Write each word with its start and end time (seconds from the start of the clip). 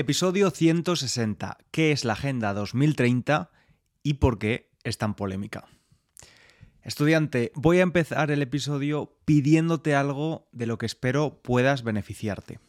Episodio 0.00 0.52
160. 0.52 1.58
¿Qué 1.72 1.90
es 1.90 2.04
la 2.04 2.12
Agenda 2.12 2.54
2030 2.54 3.50
y 4.04 4.14
por 4.14 4.38
qué 4.38 4.70
es 4.84 4.96
tan 4.96 5.14
polémica? 5.14 5.64
Estudiante, 6.84 7.50
voy 7.56 7.80
a 7.80 7.82
empezar 7.82 8.30
el 8.30 8.40
episodio 8.40 9.16
pidiéndote 9.24 9.96
algo 9.96 10.46
de 10.52 10.66
lo 10.66 10.78
que 10.78 10.86
espero 10.86 11.42
puedas 11.42 11.82
beneficiarte. 11.82 12.60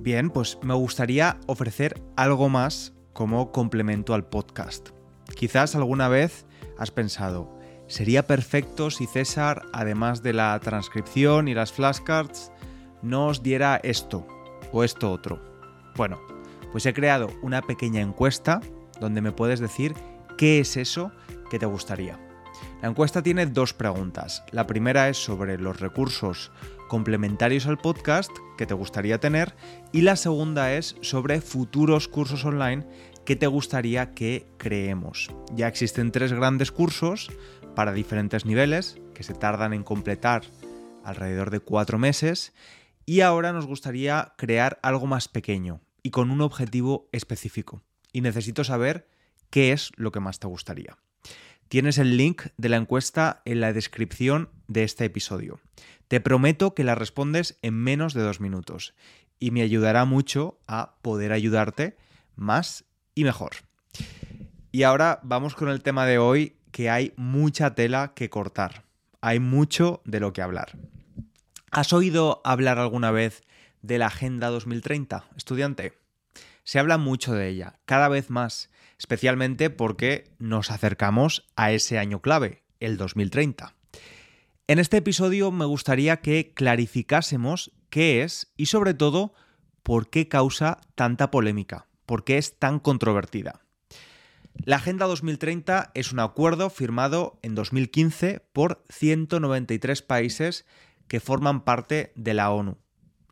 Bien, 0.00 0.30
pues 0.30 0.56
me 0.62 0.74
gustaría 0.74 1.40
ofrecer 1.48 2.00
algo 2.14 2.48
más 2.48 2.92
como 3.16 3.50
complemento 3.50 4.12
al 4.12 4.26
podcast. 4.26 4.90
Quizás 5.34 5.74
alguna 5.74 6.08
vez 6.08 6.44
has 6.78 6.90
pensado, 6.90 7.58
sería 7.88 8.26
perfecto 8.26 8.90
si 8.90 9.06
César, 9.06 9.62
además 9.72 10.22
de 10.22 10.34
la 10.34 10.60
transcripción 10.60 11.48
y 11.48 11.54
las 11.54 11.72
flashcards, 11.72 12.52
nos 13.00 13.42
diera 13.42 13.80
esto 13.82 14.26
o 14.70 14.84
esto 14.84 15.10
otro. 15.10 15.40
Bueno, 15.96 16.20
pues 16.72 16.84
he 16.84 16.92
creado 16.92 17.30
una 17.42 17.62
pequeña 17.62 18.02
encuesta 18.02 18.60
donde 19.00 19.22
me 19.22 19.32
puedes 19.32 19.60
decir 19.60 19.94
qué 20.36 20.60
es 20.60 20.76
eso 20.76 21.10
que 21.50 21.58
te 21.58 21.64
gustaría. 21.64 22.25
La 22.82 22.88
encuesta 22.88 23.22
tiene 23.22 23.46
dos 23.46 23.72
preguntas. 23.72 24.44
La 24.52 24.66
primera 24.66 25.08
es 25.08 25.16
sobre 25.16 25.58
los 25.58 25.80
recursos 25.80 26.50
complementarios 26.88 27.66
al 27.66 27.78
podcast 27.78 28.30
que 28.58 28.66
te 28.66 28.74
gustaría 28.74 29.18
tener 29.18 29.56
y 29.92 30.02
la 30.02 30.14
segunda 30.14 30.72
es 30.74 30.96
sobre 31.00 31.40
futuros 31.40 32.06
cursos 32.06 32.44
online 32.44 32.86
que 33.24 33.34
te 33.34 33.46
gustaría 33.46 34.12
que 34.12 34.46
creemos. 34.58 35.30
Ya 35.54 35.68
existen 35.68 36.12
tres 36.12 36.32
grandes 36.32 36.70
cursos 36.70 37.30
para 37.74 37.92
diferentes 37.92 38.44
niveles 38.44 38.98
que 39.14 39.22
se 39.22 39.34
tardan 39.34 39.72
en 39.72 39.82
completar 39.82 40.42
alrededor 41.02 41.50
de 41.50 41.60
cuatro 41.60 41.98
meses 41.98 42.52
y 43.06 43.22
ahora 43.22 43.52
nos 43.52 43.66
gustaría 43.66 44.34
crear 44.36 44.78
algo 44.82 45.06
más 45.06 45.28
pequeño 45.28 45.80
y 46.02 46.10
con 46.10 46.30
un 46.30 46.42
objetivo 46.42 47.08
específico. 47.12 47.82
Y 48.12 48.20
necesito 48.20 48.64
saber 48.64 49.08
qué 49.50 49.72
es 49.72 49.92
lo 49.96 50.12
que 50.12 50.20
más 50.20 50.38
te 50.38 50.46
gustaría. 50.46 50.98
Tienes 51.68 51.98
el 51.98 52.16
link 52.16 52.42
de 52.56 52.68
la 52.68 52.76
encuesta 52.76 53.42
en 53.44 53.60
la 53.60 53.72
descripción 53.72 54.50
de 54.68 54.84
este 54.84 55.04
episodio. 55.04 55.60
Te 56.06 56.20
prometo 56.20 56.74
que 56.74 56.84
la 56.84 56.94
respondes 56.94 57.58
en 57.62 57.74
menos 57.74 58.14
de 58.14 58.22
dos 58.22 58.40
minutos 58.40 58.94
y 59.40 59.50
me 59.50 59.62
ayudará 59.62 60.04
mucho 60.04 60.60
a 60.68 60.94
poder 61.02 61.32
ayudarte 61.32 61.96
más 62.36 62.84
y 63.16 63.24
mejor. 63.24 63.52
Y 64.70 64.84
ahora 64.84 65.18
vamos 65.24 65.56
con 65.56 65.68
el 65.68 65.82
tema 65.82 66.06
de 66.06 66.18
hoy, 66.18 66.56
que 66.70 66.88
hay 66.88 67.12
mucha 67.16 67.74
tela 67.74 68.12
que 68.14 68.30
cortar. 68.30 68.84
Hay 69.20 69.40
mucho 69.40 70.02
de 70.04 70.20
lo 70.20 70.32
que 70.32 70.42
hablar. 70.42 70.78
¿Has 71.72 71.92
oído 71.92 72.42
hablar 72.44 72.78
alguna 72.78 73.10
vez 73.10 73.42
de 73.82 73.98
la 73.98 74.06
Agenda 74.06 74.50
2030, 74.50 75.24
estudiante? 75.36 75.94
Se 76.62 76.78
habla 76.78 76.96
mucho 76.96 77.32
de 77.32 77.48
ella, 77.48 77.78
cada 77.86 78.08
vez 78.08 78.30
más, 78.30 78.70
especialmente 78.98 79.70
porque 79.70 80.30
nos 80.38 80.70
acercamos 80.70 81.46
a 81.56 81.72
ese 81.72 81.98
año 81.98 82.20
clave, 82.20 82.62
el 82.80 82.96
2030. 82.96 83.74
En 84.68 84.78
este 84.78 84.96
episodio 84.96 85.50
me 85.50 85.64
gustaría 85.64 86.20
que 86.20 86.52
clarificásemos 86.52 87.72
qué 87.90 88.22
es 88.22 88.52
y 88.56 88.66
sobre 88.66 88.94
todo 88.94 89.32
por 89.82 90.10
qué 90.10 90.28
causa 90.28 90.80
tanta 90.94 91.30
polémica, 91.30 91.86
por 92.04 92.24
qué 92.24 92.38
es 92.38 92.58
tan 92.58 92.80
controvertida. 92.80 93.60
La 94.64 94.76
Agenda 94.76 95.06
2030 95.06 95.92
es 95.94 96.12
un 96.12 96.18
acuerdo 96.18 96.70
firmado 96.70 97.38
en 97.42 97.54
2015 97.54 98.40
por 98.52 98.84
193 98.88 100.02
países 100.02 100.66
que 101.08 101.20
forman 101.20 101.64
parte 101.64 102.12
de 102.16 102.34
la 102.34 102.50
ONU, 102.50 102.78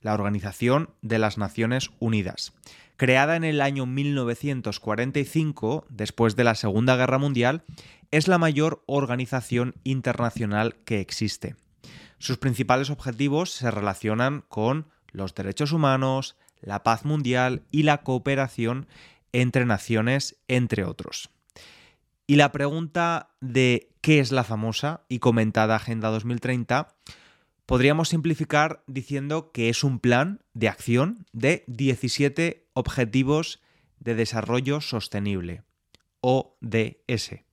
la 0.01 0.15
Organización 0.15 0.91
de 1.03 1.19
las 1.19 1.39
Naciones 1.39 1.91
Unidas. 1.99 2.53
Creada 2.97 3.35
en 3.35 3.43
el 3.43 3.61
año 3.61 3.87
1945, 3.87 5.85
después 5.89 6.37
de 6.37 6.45
la 6.45 6.55
Segunda 6.55 6.95
Guerra 6.95 7.19
Mundial, 7.19 7.65
es 8.13 8.29
la 8.29 8.39
mayor 8.39 8.85
organización 8.87 9.75
internacional 9.83 10.77
que 10.85 11.01
existe. 11.01 11.57
Sus 12.19 12.39
principales 12.39 12.91
objetivos 12.91 13.51
se 13.51 13.73
relacionan 13.73 14.45
con 14.49 14.87
los 15.11 15.35
derechos 15.35 15.73
humanos, 15.73 16.37
la 16.61 16.85
paz 16.85 17.05
mundial 17.05 17.65
y 17.73 17.83
la 17.83 18.03
cooperación 18.03 18.87
entre 19.33 19.67
naciones, 19.67 20.37
entre 20.47 20.85
otros. 20.85 21.31
Y 22.29 22.37
la 22.37 22.53
pregunta 22.53 23.31
de 23.41 23.91
qué 24.01 24.21
es 24.21 24.31
la 24.31 24.45
famosa 24.45 25.01
y 25.09 25.19
comentada 25.19 25.75
Agenda 25.75 26.11
2030 26.11 26.95
podríamos 27.67 28.09
simplificar 28.09 28.83
diciendo 28.87 29.53
que 29.53 29.69
es 29.69 29.85
un 29.85 29.99
plan 29.99 30.43
de 30.53 30.69
acción 30.69 31.27
de 31.33 31.65
17 31.67 32.69
Objetivos 32.75 33.61
de 33.99 34.15
Desarrollo 34.15 34.81
Sostenible, 34.81 35.63
ODS 36.21 37.45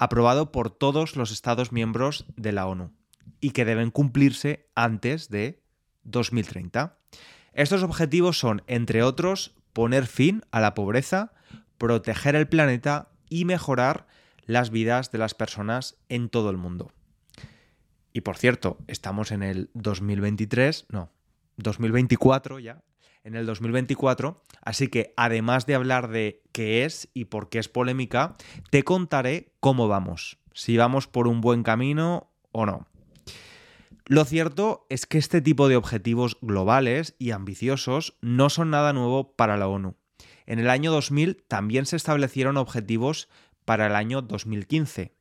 aprobado 0.00 0.50
por 0.50 0.70
todos 0.70 1.14
los 1.14 1.30
Estados 1.30 1.72
miembros 1.72 2.24
de 2.34 2.52
la 2.52 2.66
ONU 2.66 2.90
y 3.38 3.50
que 3.50 3.66
deben 3.66 3.90
cumplirse 3.90 4.66
antes 4.74 5.28
de 5.28 5.62
2030. 6.04 6.96
Estos 7.52 7.82
objetivos 7.82 8.38
son, 8.38 8.62
entre 8.66 9.02
otros, 9.02 9.54
poner 9.74 10.06
fin 10.06 10.42
a 10.52 10.60
la 10.60 10.72
pobreza, 10.72 11.34
proteger 11.76 12.34
el 12.34 12.48
planeta 12.48 13.10
y 13.28 13.44
mejorar 13.44 14.06
las 14.46 14.70
vidas 14.70 15.12
de 15.12 15.18
las 15.18 15.34
personas 15.34 15.98
en 16.08 16.30
todo 16.30 16.48
el 16.48 16.56
mundo. 16.56 16.92
Y 18.12 18.22
por 18.22 18.36
cierto, 18.36 18.78
estamos 18.86 19.30
en 19.30 19.42
el 19.42 19.70
2023, 19.74 20.86
no, 20.90 21.10
2024 21.56 22.58
ya, 22.58 22.82
en 23.24 23.36
el 23.36 23.46
2024. 23.46 24.42
Así 24.62 24.88
que 24.88 25.14
además 25.16 25.66
de 25.66 25.74
hablar 25.74 26.08
de 26.08 26.42
qué 26.52 26.84
es 26.84 27.08
y 27.14 27.26
por 27.26 27.48
qué 27.48 27.58
es 27.58 27.68
polémica, 27.68 28.36
te 28.70 28.82
contaré 28.82 29.52
cómo 29.60 29.88
vamos, 29.88 30.38
si 30.52 30.76
vamos 30.76 31.06
por 31.06 31.28
un 31.28 31.40
buen 31.40 31.62
camino 31.62 32.30
o 32.52 32.66
no. 32.66 32.86
Lo 34.06 34.24
cierto 34.24 34.86
es 34.88 35.06
que 35.06 35.18
este 35.18 35.40
tipo 35.40 35.68
de 35.68 35.76
objetivos 35.76 36.36
globales 36.40 37.14
y 37.18 37.30
ambiciosos 37.30 38.18
no 38.20 38.50
son 38.50 38.70
nada 38.70 38.92
nuevo 38.92 39.36
para 39.36 39.56
la 39.56 39.68
ONU. 39.68 39.94
En 40.46 40.58
el 40.58 40.68
año 40.68 40.90
2000 40.90 41.44
también 41.46 41.86
se 41.86 41.94
establecieron 41.94 42.56
objetivos 42.56 43.28
para 43.64 43.86
el 43.86 43.94
año 43.94 44.20
2015. 44.20 45.14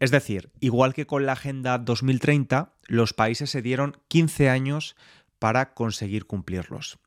Es 0.00 0.10
decir, 0.10 0.50
igual 0.60 0.94
que 0.94 1.06
con 1.06 1.26
la 1.26 1.32
Agenda 1.32 1.78
2030, 1.78 2.74
los 2.86 3.12
países 3.12 3.50
se 3.50 3.62
dieron 3.62 3.96
15 4.08 4.48
años 4.48 4.96
para 5.38 5.74
conseguir 5.74 6.26
cumplirlos. 6.26 6.98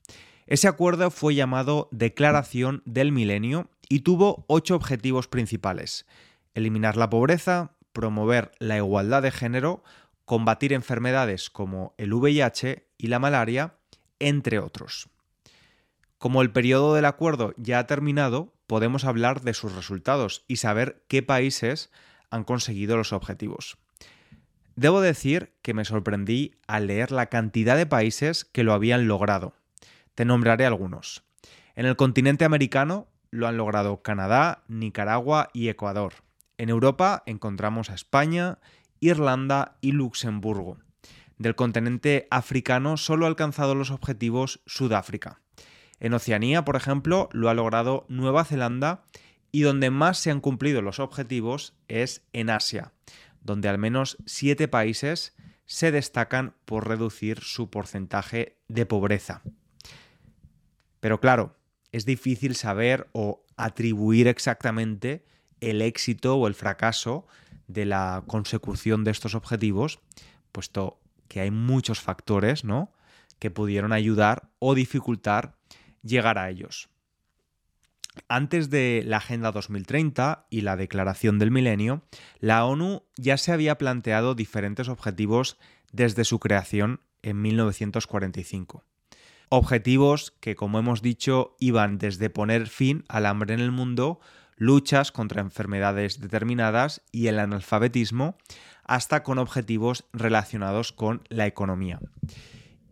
Ese 0.46 0.68
acuerdo 0.68 1.12
fue 1.12 1.36
llamado 1.36 1.90
Declaración 1.92 2.82
del 2.86 3.12
Milenio 3.12 3.70
y 3.90 4.00
tuvo 4.00 4.46
ocho 4.48 4.76
objetivos 4.76 5.28
principales. 5.28 6.06
Eliminar 6.54 6.96
la 6.98 7.10
pobreza, 7.10 7.76
promover 7.92 8.52
la 8.60 8.78
igualdad 8.78 9.22
de 9.22 9.32
género, 9.32 9.84
combatir 10.24 10.72
enfermedades 10.72 11.50
como 11.50 11.94
el 11.98 12.14
VIH 12.14 12.88
y 12.98 13.08
la 13.08 13.20
malaria, 13.20 13.76
entre 14.20 14.60
otros. 14.60 15.10
Como 16.18 16.42
el 16.42 16.52
periodo 16.52 16.96
del 16.96 17.06
acuerdo 17.06 17.54
ya 17.58 17.80
ha 17.80 17.88
terminado, 17.88 18.54
podemos 18.66 19.06
hablar 19.06 19.42
de 19.42 19.54
sus 19.54 19.76
resultados 19.76 20.44
y 20.48 20.58
saber 20.58 21.04
qué 21.08 21.22
países 21.22 21.92
han 22.30 22.44
conseguido 22.44 22.98
los 22.98 23.14
objetivos. 23.14 23.78
Debo 24.76 25.02
decir 25.02 25.54
que 25.62 25.74
me 25.74 25.86
sorprendí 25.86 26.56
al 26.68 26.88
leer 26.88 27.12
la 27.12 27.28
cantidad 27.28 27.76
de 27.76 27.88
países 27.88 28.46
que 28.46 28.64
lo 28.64 28.74
habían 28.74 29.08
logrado. 29.08 29.54
Te 30.14 30.24
nombraré 30.24 30.66
algunos. 30.66 31.24
En 31.76 31.86
el 31.86 31.96
continente 31.96 32.46
americano 32.46 33.08
lo 33.32 33.48
han 33.48 33.58
logrado 33.58 34.02
Canadá, 34.02 34.64
Nicaragua 34.68 35.50
y 35.54 35.70
Ecuador. 35.70 36.14
En 36.58 36.70
Europa 36.70 37.24
encontramos 37.26 37.90
a 37.90 37.96
España, 37.96 38.60
Irlanda 39.00 39.78
y 39.82 39.92
Luxemburgo. 39.92 40.78
Del 41.38 41.56
continente 41.56 42.28
africano 42.32 42.98
solo 42.98 43.26
ha 43.26 43.30
alcanzado 43.30 43.76
los 43.76 43.92
objetivos 43.92 44.62
Sudáfrica. 44.66 45.40
En 46.00 46.14
Oceanía, 46.14 46.66
por 46.66 46.76
ejemplo, 46.76 47.30
lo 47.32 47.50
ha 47.50 47.54
logrado 47.54 48.06
Nueva 48.10 48.44
Zelanda 48.44 49.04
y 49.52 49.62
donde 49.62 49.90
más 49.90 50.18
se 50.20 50.32
han 50.32 50.42
cumplido 50.42 50.82
los 50.82 51.00
objetivos 51.00 51.74
es 51.88 52.24
en 52.34 52.50
Asia, 52.50 52.94
donde 53.42 53.70
al 53.70 53.78
menos 53.78 54.18
siete 54.26 54.68
países 54.68 55.36
se 55.66 55.92
destacan 55.92 56.56
por 56.66 56.88
reducir 56.88 57.42
su 57.42 57.70
porcentaje 57.70 58.58
de 58.68 58.86
pobreza. 58.86 59.42
Pero 61.00 61.20
claro, 61.20 61.56
es 61.92 62.06
difícil 62.06 62.56
saber 62.56 63.08
o 63.12 63.44
atribuir 63.56 64.28
exactamente 64.28 65.26
el 65.60 65.82
éxito 65.82 66.38
o 66.38 66.48
el 66.48 66.54
fracaso 66.54 67.28
de 67.68 67.86
la 67.86 68.24
consecución 68.28 69.04
de 69.04 69.12
estos 69.12 69.36
objetivos, 69.36 70.00
puesto 70.52 71.00
que 71.28 71.42
hay 71.42 71.52
muchos 71.52 72.00
factores, 72.00 72.64
¿no? 72.64 72.92
que 73.40 73.52
pudieron 73.52 73.94
ayudar 73.94 74.50
o 74.60 74.74
dificultar 74.74 75.56
llegar 76.02 76.38
a 76.38 76.50
ellos. 76.50 76.90
Antes 78.28 78.70
de 78.70 79.04
la 79.06 79.18
Agenda 79.18 79.52
2030 79.52 80.48
y 80.50 80.62
la 80.62 80.76
Declaración 80.76 81.40
del 81.40 81.52
Milenio, 81.52 82.04
la 82.40 82.66
ONU 82.66 83.04
ya 83.16 83.38
se 83.38 83.52
había 83.52 83.78
planteado 83.78 84.36
diferentes 84.36 84.90
objetivos 84.90 85.58
desde 85.92 86.26
su 86.26 86.40
creación 86.40 87.02
en 87.22 87.42
1945. 87.42 88.84
Objetivos 89.50 90.32
que, 90.40 90.56
como 90.56 90.80
hemos 90.80 91.02
dicho, 91.02 91.56
iban 91.60 91.98
desde 91.98 92.30
poner 92.30 92.68
fin 92.68 93.06
al 93.08 93.26
hambre 93.26 93.54
en 93.54 93.62
el 93.62 93.72
mundo, 93.72 94.20
luchas 94.58 95.12
contra 95.12 95.42
enfermedades 95.42 96.20
determinadas 96.20 97.02
y 97.12 97.28
el 97.28 97.40
analfabetismo, 97.40 98.38
hasta 98.84 99.24
con 99.24 99.38
objetivos 99.38 100.06
relacionados 100.12 100.92
con 100.92 101.22
la 101.30 101.46
economía. 101.46 102.00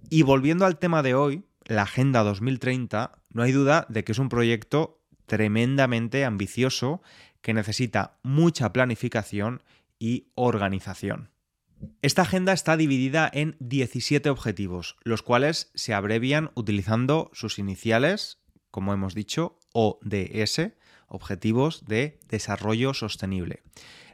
Y 0.09 0.21
volviendo 0.21 0.65
al 0.65 0.77
tema 0.77 1.01
de 1.01 1.15
hoy, 1.15 1.43
la 1.65 1.83
Agenda 1.83 2.23
2030, 2.23 3.11
no 3.31 3.43
hay 3.43 3.51
duda 3.51 3.85
de 3.89 4.03
que 4.03 4.11
es 4.11 4.19
un 4.19 4.29
proyecto 4.29 5.01
tremendamente 5.25 6.25
ambicioso 6.25 7.01
que 7.41 7.53
necesita 7.53 8.17
mucha 8.23 8.73
planificación 8.73 9.61
y 9.99 10.27
organización. 10.35 11.29
Esta 12.01 12.23
agenda 12.23 12.53
está 12.53 12.77
dividida 12.77 13.29
en 13.31 13.57
17 13.59 14.29
objetivos, 14.29 14.95
los 15.03 15.21
cuales 15.21 15.71
se 15.75 15.93
abrevian 15.93 16.51
utilizando 16.55 17.29
sus 17.33 17.59
iniciales, 17.59 18.39
como 18.71 18.93
hemos 18.93 19.13
dicho, 19.13 19.59
ODS, 19.73 20.73
Objetivos 21.07 21.85
de 21.85 22.19
Desarrollo 22.29 22.93
Sostenible. 22.93 23.61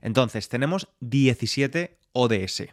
Entonces, 0.02 0.50
tenemos 0.50 0.90
17 1.00 1.98
ODS. 2.12 2.64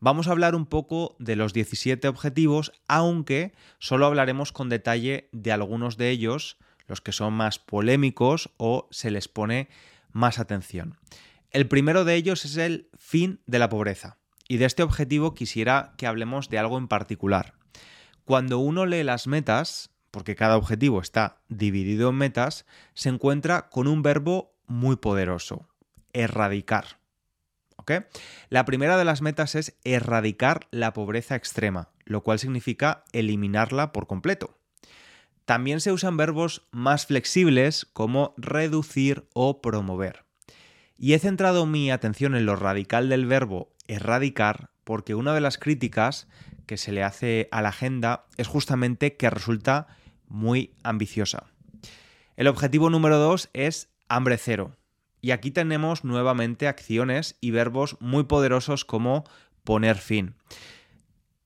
Vamos 0.00 0.26
a 0.26 0.32
hablar 0.32 0.54
un 0.54 0.66
poco 0.66 1.16
de 1.18 1.36
los 1.36 1.52
17 1.52 2.08
objetivos, 2.08 2.72
aunque 2.88 3.52
solo 3.78 4.06
hablaremos 4.06 4.52
con 4.52 4.68
detalle 4.68 5.28
de 5.32 5.52
algunos 5.52 5.96
de 5.96 6.10
ellos, 6.10 6.58
los 6.86 7.00
que 7.00 7.12
son 7.12 7.32
más 7.34 7.58
polémicos 7.58 8.50
o 8.56 8.88
se 8.90 9.10
les 9.10 9.28
pone 9.28 9.68
más 10.12 10.38
atención. 10.38 10.96
El 11.50 11.68
primero 11.68 12.04
de 12.04 12.14
ellos 12.14 12.44
es 12.44 12.56
el 12.56 12.88
fin 12.96 13.40
de 13.46 13.58
la 13.58 13.68
pobreza. 13.68 14.18
Y 14.48 14.58
de 14.58 14.66
este 14.66 14.82
objetivo 14.82 15.34
quisiera 15.34 15.94
que 15.96 16.06
hablemos 16.06 16.48
de 16.48 16.58
algo 16.58 16.78
en 16.78 16.88
particular. 16.88 17.54
Cuando 18.24 18.58
uno 18.58 18.86
lee 18.86 19.02
las 19.02 19.26
metas, 19.26 19.90
porque 20.10 20.36
cada 20.36 20.56
objetivo 20.56 21.00
está 21.00 21.42
dividido 21.48 22.10
en 22.10 22.16
metas, 22.16 22.66
se 22.94 23.08
encuentra 23.08 23.68
con 23.68 23.86
un 23.86 24.02
verbo 24.02 24.54
muy 24.66 24.96
poderoso, 24.96 25.68
erradicar. 26.12 26.98
La 28.48 28.64
primera 28.64 28.96
de 28.96 29.04
las 29.04 29.22
metas 29.22 29.54
es 29.54 29.76
erradicar 29.84 30.66
la 30.70 30.92
pobreza 30.92 31.36
extrema, 31.36 31.90
lo 32.04 32.22
cual 32.22 32.38
significa 32.38 33.04
eliminarla 33.12 33.92
por 33.92 34.06
completo. 34.06 34.58
También 35.44 35.80
se 35.80 35.92
usan 35.92 36.16
verbos 36.16 36.66
más 36.70 37.06
flexibles 37.06 37.86
como 37.92 38.34
reducir 38.36 39.28
o 39.34 39.60
promover. 39.60 40.24
Y 40.96 41.12
he 41.12 41.18
centrado 41.18 41.66
mi 41.66 41.90
atención 41.90 42.34
en 42.34 42.46
lo 42.46 42.56
radical 42.56 43.08
del 43.08 43.26
verbo 43.26 43.72
erradicar 43.88 44.70
porque 44.84 45.14
una 45.14 45.34
de 45.34 45.40
las 45.40 45.58
críticas 45.58 46.28
que 46.66 46.76
se 46.76 46.92
le 46.92 47.02
hace 47.02 47.48
a 47.50 47.62
la 47.62 47.70
agenda 47.70 48.26
es 48.36 48.46
justamente 48.46 49.16
que 49.16 49.30
resulta 49.30 49.86
muy 50.28 50.74
ambiciosa. 50.82 51.44
El 52.36 52.48
objetivo 52.48 52.90
número 52.90 53.18
dos 53.18 53.50
es 53.52 53.88
hambre 54.08 54.38
cero. 54.38 54.76
Y 55.20 55.30
aquí 55.30 55.50
tenemos 55.50 56.04
nuevamente 56.04 56.68
acciones 56.68 57.36
y 57.40 57.50
verbos 57.50 57.96
muy 58.00 58.24
poderosos 58.24 58.84
como 58.84 59.24
poner 59.62 59.96
fin. 59.96 60.34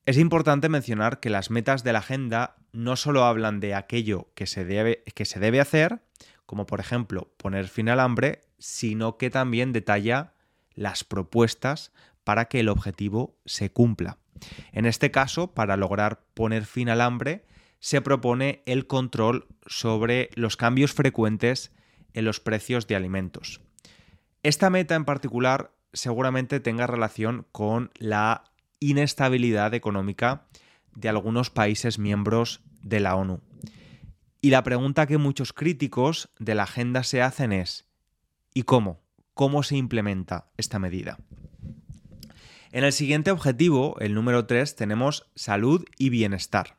Es 0.08 0.16
importante 0.16 0.70
mencionar 0.70 1.20
que 1.20 1.28
las 1.28 1.50
metas 1.50 1.84
de 1.84 1.92
la 1.92 1.98
agenda 1.98 2.56
no 2.72 2.96
solo 2.96 3.24
hablan 3.24 3.60
de 3.60 3.74
aquello 3.74 4.30
que 4.34 4.46
se 4.46 4.64
debe, 4.64 5.02
que 5.14 5.26
se 5.26 5.38
debe 5.38 5.60
hacer, 5.60 6.00
como 6.46 6.64
por 6.64 6.80
ejemplo 6.80 7.30
poner 7.36 7.68
fin 7.68 7.90
al 7.90 8.00
hambre, 8.00 8.40
sino 8.58 9.18
que 9.18 9.28
también 9.28 9.70
detalla 9.74 10.32
las 10.72 11.04
propuestas 11.04 11.92
para 12.24 12.46
que 12.46 12.60
el 12.60 12.70
objetivo 12.70 13.36
se 13.44 13.70
cumpla. 13.70 14.16
En 14.72 14.86
este 14.86 15.10
caso, 15.10 15.52
para 15.52 15.76
lograr 15.76 16.22
poner 16.32 16.64
fin 16.64 16.88
al 16.88 17.02
hambre, 17.02 17.44
se 17.78 18.00
propone 18.00 18.62
el 18.64 18.86
control 18.86 19.46
sobre 19.66 20.30
los 20.36 20.56
cambios 20.56 20.94
frecuentes 20.94 21.70
en 22.14 22.24
los 22.24 22.40
precios 22.40 22.86
de 22.86 22.96
alimentos. 22.96 23.60
Esta 24.42 24.70
meta 24.70 24.94
en 24.94 25.04
particular 25.04 25.70
seguramente 25.92 26.60
tenga 26.60 26.86
relación 26.86 27.44
con 27.52 27.90
la 27.98 28.44
inestabilidad 28.80 29.74
económica 29.74 30.46
de 30.94 31.08
algunos 31.08 31.50
países 31.50 31.98
miembros 31.98 32.60
de 32.82 33.00
la 33.00 33.14
ONU. 33.16 33.40
Y 34.40 34.50
la 34.50 34.62
pregunta 34.62 35.06
que 35.06 35.18
muchos 35.18 35.52
críticos 35.52 36.30
de 36.38 36.54
la 36.54 36.64
agenda 36.64 37.02
se 37.02 37.22
hacen 37.22 37.52
es 37.52 37.86
¿y 38.54 38.62
cómo? 38.62 39.00
¿Cómo 39.34 39.62
se 39.62 39.76
implementa 39.76 40.50
esta 40.56 40.78
medida? 40.78 41.18
En 42.70 42.84
el 42.84 42.92
siguiente 42.92 43.30
objetivo, 43.30 43.96
el 43.98 44.14
número 44.14 44.46
3, 44.46 44.76
tenemos 44.76 45.30
salud 45.34 45.84
y 45.96 46.10
bienestar. 46.10 46.76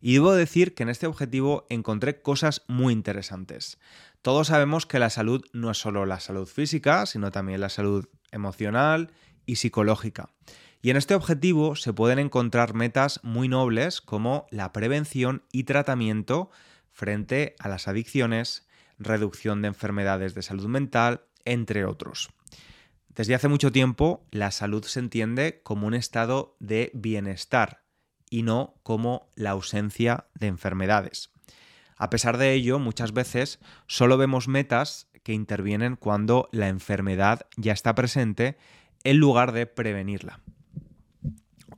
Y 0.00 0.14
debo 0.14 0.32
decir 0.34 0.74
que 0.74 0.84
en 0.84 0.88
este 0.88 1.06
objetivo 1.06 1.66
encontré 1.68 2.22
cosas 2.22 2.62
muy 2.68 2.92
interesantes. 2.92 3.78
Todos 4.22 4.48
sabemos 4.48 4.86
que 4.86 4.98
la 4.98 5.10
salud 5.10 5.44
no 5.52 5.70
es 5.70 5.78
solo 5.78 6.06
la 6.06 6.20
salud 6.20 6.46
física, 6.46 7.06
sino 7.06 7.30
también 7.30 7.60
la 7.60 7.68
salud 7.68 8.08
emocional 8.30 9.10
y 9.46 9.56
psicológica. 9.56 10.30
Y 10.86 10.90
en 10.90 10.96
este 10.96 11.16
objetivo 11.16 11.74
se 11.74 11.92
pueden 11.92 12.20
encontrar 12.20 12.72
metas 12.72 13.18
muy 13.24 13.48
nobles 13.48 14.00
como 14.00 14.46
la 14.52 14.72
prevención 14.72 15.42
y 15.50 15.64
tratamiento 15.64 16.48
frente 16.92 17.56
a 17.58 17.68
las 17.68 17.88
adicciones, 17.88 18.68
reducción 18.96 19.62
de 19.62 19.66
enfermedades 19.66 20.32
de 20.34 20.42
salud 20.42 20.66
mental, 20.68 21.22
entre 21.44 21.84
otros. 21.86 22.30
Desde 23.08 23.34
hace 23.34 23.48
mucho 23.48 23.72
tiempo, 23.72 24.24
la 24.30 24.52
salud 24.52 24.84
se 24.84 25.00
entiende 25.00 25.60
como 25.64 25.88
un 25.88 25.94
estado 25.94 26.54
de 26.60 26.92
bienestar 26.94 27.82
y 28.30 28.44
no 28.44 28.76
como 28.84 29.28
la 29.34 29.50
ausencia 29.50 30.26
de 30.34 30.46
enfermedades. 30.46 31.32
A 31.96 32.10
pesar 32.10 32.38
de 32.38 32.52
ello, 32.52 32.78
muchas 32.78 33.12
veces 33.12 33.58
solo 33.88 34.18
vemos 34.18 34.46
metas 34.46 35.08
que 35.24 35.32
intervienen 35.32 35.96
cuando 35.96 36.48
la 36.52 36.68
enfermedad 36.68 37.48
ya 37.56 37.72
está 37.72 37.96
presente 37.96 38.56
en 39.02 39.16
lugar 39.16 39.50
de 39.50 39.66
prevenirla. 39.66 40.45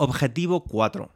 Objetivo 0.00 0.62
4. 0.62 1.10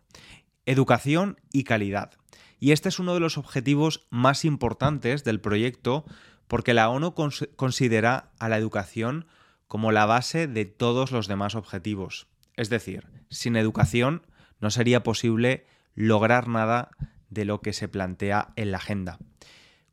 Educación 0.67 1.39
y 1.53 1.63
calidad. 1.63 2.11
Y 2.59 2.73
este 2.73 2.89
es 2.89 2.99
uno 2.99 3.15
de 3.15 3.21
los 3.21 3.39
objetivos 3.39 4.09
más 4.11 4.45
importantes 4.45 5.23
del 5.23 5.41
proyecto 5.41 6.05
porque 6.49 6.75
la 6.75 6.91
ONU 6.91 7.15
considera 7.15 8.33
a 8.41 8.49
la 8.49 8.59
educación 8.59 9.27
como 9.69 9.93
la 9.93 10.05
base 10.05 10.49
de 10.49 10.65
todos 10.65 11.13
los 11.13 11.29
demás 11.29 11.55
objetivos. 11.55 12.27
Es 12.57 12.71
decir, 12.71 13.07
sin 13.31 13.55
educación 13.55 14.27
no 14.61 14.73
sería 14.73 15.05
posible 15.05 15.65
lograr 15.95 16.49
nada 16.49 16.91
de 17.31 17.45
lo 17.45 17.61
que 17.61 17.73
se 17.73 17.87
plantea 17.87 18.53
en 18.57 18.73
la 18.73 18.79
agenda. 18.79 19.19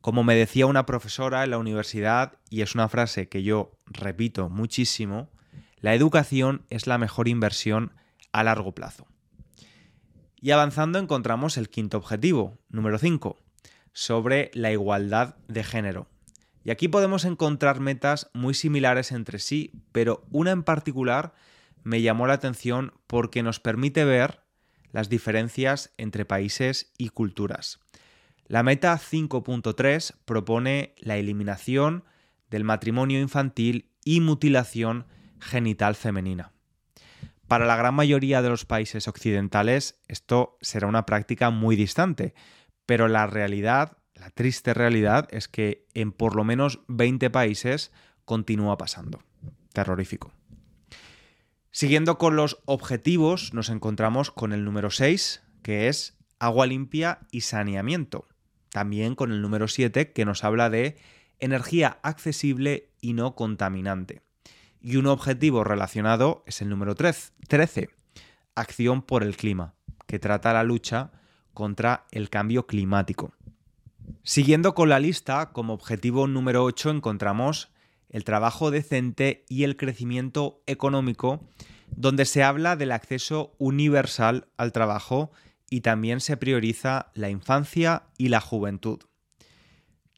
Como 0.00 0.24
me 0.24 0.34
decía 0.34 0.66
una 0.66 0.84
profesora 0.84 1.44
en 1.44 1.50
la 1.50 1.58
universidad, 1.58 2.38
y 2.50 2.62
es 2.62 2.74
una 2.74 2.88
frase 2.88 3.28
que 3.28 3.44
yo 3.44 3.70
repito 3.86 4.48
muchísimo, 4.48 5.30
la 5.78 5.94
educación 5.94 6.66
es 6.70 6.88
la 6.88 6.98
mejor 6.98 7.28
inversión 7.28 7.92
a 8.32 8.44
largo 8.44 8.74
plazo. 8.74 9.06
Y 10.40 10.52
avanzando 10.52 10.98
encontramos 10.98 11.56
el 11.56 11.68
quinto 11.68 11.98
objetivo, 11.98 12.58
número 12.68 12.98
5, 12.98 13.38
sobre 13.92 14.50
la 14.54 14.72
igualdad 14.72 15.36
de 15.48 15.64
género. 15.64 16.08
Y 16.64 16.70
aquí 16.70 16.88
podemos 16.88 17.24
encontrar 17.24 17.80
metas 17.80 18.30
muy 18.32 18.54
similares 18.54 19.12
entre 19.12 19.38
sí, 19.38 19.72
pero 19.92 20.24
una 20.30 20.50
en 20.50 20.62
particular 20.62 21.34
me 21.82 22.02
llamó 22.02 22.26
la 22.26 22.34
atención 22.34 22.92
porque 23.06 23.42
nos 23.42 23.60
permite 23.60 24.04
ver 24.04 24.40
las 24.92 25.08
diferencias 25.08 25.92
entre 25.96 26.24
países 26.24 26.92
y 26.98 27.10
culturas. 27.10 27.80
La 28.46 28.62
meta 28.62 28.98
5.3 28.98 30.14
propone 30.24 30.94
la 30.98 31.16
eliminación 31.16 32.04
del 32.50 32.64
matrimonio 32.64 33.20
infantil 33.20 33.90
y 34.04 34.20
mutilación 34.20 35.06
genital 35.38 35.94
femenina. 35.94 36.52
Para 37.50 37.66
la 37.66 37.74
gran 37.74 37.96
mayoría 37.96 38.42
de 38.42 38.48
los 38.48 38.64
países 38.64 39.08
occidentales 39.08 40.00
esto 40.06 40.56
será 40.60 40.86
una 40.86 41.04
práctica 41.04 41.50
muy 41.50 41.74
distante, 41.74 42.32
pero 42.86 43.08
la 43.08 43.26
realidad 43.26 43.98
la 44.14 44.30
triste 44.30 44.72
realidad 44.72 45.26
es 45.32 45.48
que 45.48 45.88
en 45.92 46.12
por 46.12 46.36
lo 46.36 46.44
menos 46.44 46.78
20 46.86 47.28
países 47.30 47.90
continúa 48.24 48.78
pasando. 48.78 49.24
Terrorífico. 49.72 50.32
Siguiendo 51.72 52.18
con 52.18 52.36
los 52.36 52.60
objetivos, 52.66 53.52
nos 53.52 53.68
encontramos 53.68 54.30
con 54.30 54.52
el 54.52 54.64
número 54.64 54.90
6, 54.92 55.42
que 55.64 55.88
es 55.88 56.18
agua 56.38 56.66
limpia 56.66 57.18
y 57.32 57.40
saneamiento. 57.40 58.28
También 58.68 59.16
con 59.16 59.32
el 59.32 59.42
número 59.42 59.66
7, 59.66 60.12
que 60.12 60.24
nos 60.24 60.44
habla 60.44 60.70
de 60.70 60.98
energía 61.40 61.98
accesible 62.04 62.92
y 63.00 63.14
no 63.14 63.34
contaminante. 63.34 64.22
Y 64.80 64.96
un 64.96 65.06
objetivo 65.06 65.64
relacionado 65.64 66.42
es 66.46 66.62
el 66.62 66.68
número 66.68 66.94
13, 66.94 67.90
acción 68.54 69.02
por 69.02 69.22
el 69.22 69.36
clima, 69.36 69.74
que 70.06 70.18
trata 70.18 70.52
la 70.52 70.64
lucha 70.64 71.12
contra 71.52 72.06
el 72.10 72.30
cambio 72.30 72.66
climático. 72.66 73.34
Siguiendo 74.22 74.74
con 74.74 74.88
la 74.88 74.98
lista, 74.98 75.52
como 75.52 75.74
objetivo 75.74 76.26
número 76.26 76.64
8 76.64 76.90
encontramos 76.90 77.70
el 78.08 78.24
trabajo 78.24 78.70
decente 78.70 79.44
y 79.48 79.64
el 79.64 79.76
crecimiento 79.76 80.62
económico, 80.66 81.46
donde 81.94 82.24
se 82.24 82.42
habla 82.42 82.76
del 82.76 82.92
acceso 82.92 83.54
universal 83.58 84.48
al 84.56 84.72
trabajo 84.72 85.30
y 85.68 85.82
también 85.82 86.20
se 86.20 86.36
prioriza 86.36 87.10
la 87.14 87.30
infancia 87.30 88.04
y 88.18 88.28
la 88.28 88.40
juventud. 88.40 89.00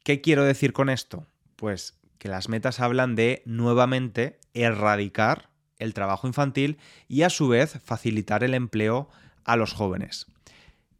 ¿Qué 0.03 0.21
quiero 0.21 0.43
decir 0.43 0.73
con 0.73 0.89
esto? 0.89 1.27
Pues 1.55 1.99
que 2.17 2.29
las 2.29 2.49
metas 2.49 2.79
hablan 2.79 3.15
de 3.15 3.43
nuevamente 3.45 4.39
erradicar 4.53 5.49
el 5.79 5.93
trabajo 5.93 6.27
infantil 6.27 6.77
y 7.07 7.23
a 7.23 7.29
su 7.29 7.47
vez 7.47 7.79
facilitar 7.83 8.43
el 8.43 8.53
empleo 8.53 9.09
a 9.43 9.55
los 9.55 9.73
jóvenes. 9.73 10.27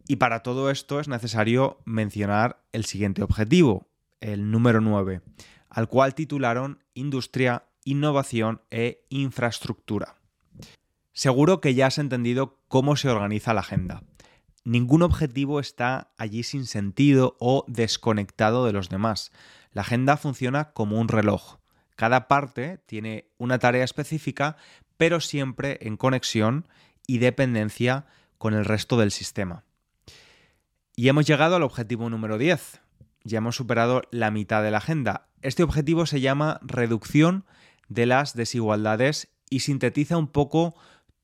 Y 0.07 0.17
para 0.17 0.43
todo 0.43 0.69
esto 0.69 0.99
es 0.99 1.07
necesario 1.07 1.79
mencionar 1.85 2.63
el 2.73 2.85
siguiente 2.85 3.23
objetivo, 3.23 3.87
el 4.19 4.51
número 4.51 4.81
9, 4.81 5.21
al 5.69 5.87
cual 5.87 6.13
titularon 6.13 6.83
Industria, 6.93 7.65
Innovación 7.85 8.61
e 8.69 9.05
Infraestructura. 9.09 10.15
Seguro 11.13 11.61
que 11.61 11.73
ya 11.73 11.87
has 11.87 11.99
entendido 11.99 12.59
cómo 12.67 12.95
se 12.95 13.09
organiza 13.09 13.53
la 13.53 13.61
agenda. 13.61 14.03
Ningún 14.65 15.03
objetivo 15.03 15.59
está 15.59 16.11
allí 16.17 16.43
sin 16.43 16.65
sentido 16.65 17.35
o 17.39 17.65
desconectado 17.67 18.65
de 18.65 18.73
los 18.73 18.89
demás. 18.89 19.31
La 19.71 19.81
agenda 19.81 20.17
funciona 20.17 20.71
como 20.71 20.99
un 20.99 21.07
reloj. 21.07 21.57
Cada 21.95 22.27
parte 22.27 22.79
tiene 22.85 23.29
una 23.37 23.59
tarea 23.59 23.83
específica, 23.83 24.57
pero 24.97 25.19
siempre 25.19 25.77
en 25.81 25.97
conexión 25.97 26.67
y 27.07 27.17
dependencia 27.19 28.05
con 28.37 28.53
el 28.53 28.65
resto 28.65 28.97
del 28.97 29.11
sistema. 29.11 29.63
Y 30.95 31.07
hemos 31.07 31.25
llegado 31.25 31.55
al 31.55 31.63
objetivo 31.63 32.09
número 32.09 32.37
10. 32.37 32.81
Ya 33.23 33.37
hemos 33.37 33.55
superado 33.55 34.03
la 34.11 34.31
mitad 34.31 34.63
de 34.63 34.71
la 34.71 34.77
agenda. 34.77 35.27
Este 35.41 35.63
objetivo 35.63 36.05
se 36.05 36.21
llama 36.21 36.59
reducción 36.61 37.45
de 37.87 38.05
las 38.05 38.35
desigualdades 38.35 39.29
y 39.49 39.61
sintetiza 39.61 40.17
un 40.17 40.27
poco 40.27 40.75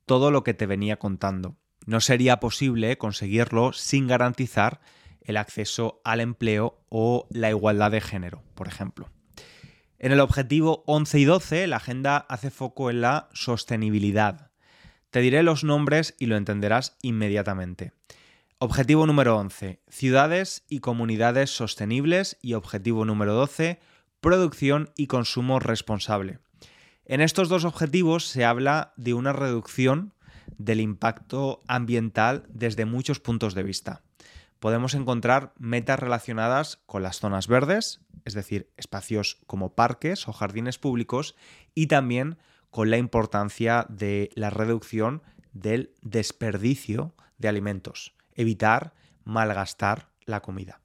todo 0.06 0.32
lo 0.32 0.44
que 0.44 0.54
te 0.54 0.66
venía 0.66 0.98
contando. 0.98 1.56
No 1.86 2.02
sería 2.02 2.40
posible 2.40 2.98
conseguirlo 2.98 3.74
sin 3.74 4.08
garantizar 4.08 4.82
el 5.22 5.38
acceso 5.38 6.02
al 6.04 6.20
empleo 6.20 6.82
o 6.90 7.28
la 7.30 7.50
igualdad 7.50 7.92
de 7.92 8.02
género, 8.02 8.44
por 8.56 8.68
ejemplo. 8.68 9.10
En 10.02 10.14
el 10.14 10.22
objetivo 10.22 10.84
11 10.88 11.20
y 11.20 11.26
12, 11.26 11.68
la 11.68 11.76
agenda 11.76 12.18
hace 12.18 12.52
foco 12.52 12.90
en 12.90 13.02
la 13.02 13.28
sostenibilidad. 13.34 14.50
Te 15.10 15.20
diré 15.20 15.44
los 15.44 15.66
nombres 15.66 16.16
y 16.18 16.28
lo 16.28 16.38
entenderás 16.38 16.96
inmediatamente. 17.02 17.92
Objetivo 18.60 19.06
número 19.06 19.38
11, 19.38 19.82
ciudades 19.90 20.64
y 20.70 20.80
comunidades 20.80 21.50
sostenibles 21.50 22.38
y 22.42 22.54
objetivo 22.54 23.04
número 23.04 23.34
12, 23.34 23.82
producción 24.22 24.90
y 24.96 25.08
consumo 25.08 25.60
responsable. 25.60 26.40
En 27.04 27.20
estos 27.20 27.50
dos 27.50 27.66
objetivos 27.66 28.26
se 28.26 28.46
habla 28.46 28.94
de 28.96 29.14
una 29.14 29.34
reducción 29.34 30.14
del 30.58 30.80
impacto 30.80 31.62
ambiental 31.68 32.46
desde 32.48 32.86
muchos 32.86 33.20
puntos 33.20 33.54
de 33.54 33.64
vista. 33.64 34.02
Podemos 34.60 34.94
encontrar 34.94 35.54
metas 35.58 36.00
relacionadas 36.00 36.80
con 36.86 37.02
las 37.02 37.20
zonas 37.20 37.48
verdes, 37.48 38.02
es 38.26 38.34
decir, 38.34 38.70
espacios 38.78 39.38
como 39.48 39.74
parques 39.74 40.28
o 40.28 40.34
jardines 40.34 40.78
públicos, 40.78 41.36
y 41.74 41.88
también 41.88 42.38
con 42.70 42.90
la 42.90 42.98
importancia 42.98 43.86
de 43.90 44.30
la 44.36 44.50
reducción 44.50 45.24
del 45.54 45.94
desperdicio 46.02 47.16
de 47.38 47.48
alimentos, 47.48 48.14
evitar 48.36 48.94
malgastar 49.24 50.10
la 50.26 50.42
comida. 50.42 50.82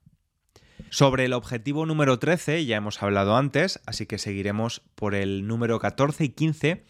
Sobre 0.91 1.25
el 1.25 1.33
objetivo 1.33 1.87
número 1.87 2.19
13 2.19 2.65
ya 2.65 2.77
hemos 2.77 3.03
hablado 3.03 3.37
antes, 3.37 3.81
así 3.87 4.07
que 4.07 4.19
seguiremos 4.19 4.83
por 4.95 5.15
el 5.15 5.47
número 5.47 5.81
14 5.81 6.25
y 6.25 6.29
15, 6.29 6.85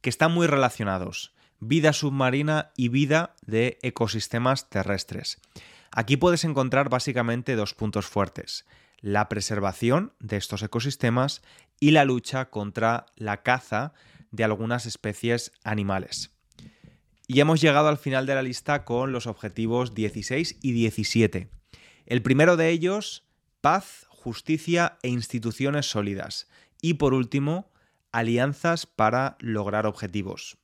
que 0.00 0.10
están 0.10 0.32
muy 0.32 0.46
relacionados. 0.46 1.34
Vida 1.60 1.92
submarina 1.92 2.70
y 2.76 2.88
vida 2.88 3.34
de 3.44 3.78
ecosistemas 3.82 4.70
terrestres. 4.70 5.40
Aquí 5.90 6.16
puedes 6.16 6.44
encontrar 6.44 6.88
básicamente 6.88 7.56
dos 7.56 7.74
puntos 7.74 8.06
fuertes, 8.06 8.66
la 9.00 9.28
preservación 9.28 10.12
de 10.20 10.36
estos 10.36 10.62
ecosistemas 10.62 11.42
y 11.80 11.92
la 11.92 12.04
lucha 12.04 12.50
contra 12.50 13.06
la 13.16 13.42
caza 13.42 13.92
de 14.30 14.44
algunas 14.44 14.86
especies 14.86 15.52
animales. 15.64 16.34
Y 17.26 17.40
hemos 17.40 17.60
llegado 17.60 17.88
al 17.88 17.98
final 17.98 18.26
de 18.26 18.34
la 18.34 18.42
lista 18.42 18.84
con 18.84 19.12
los 19.12 19.26
objetivos 19.26 19.94
16 19.94 20.58
y 20.62 20.72
17. 20.72 21.50
El 22.06 22.22
primero 22.22 22.56
de 22.56 22.70
ellos 22.70 23.28
paz, 23.60 24.06
justicia 24.08 24.98
e 25.02 25.08
instituciones 25.08 25.86
sólidas. 25.86 26.48
Y 26.80 26.94
por 26.94 27.14
último, 27.14 27.70
alianzas 28.12 28.86
para 28.86 29.36
lograr 29.40 29.86
objetivos. 29.86 30.58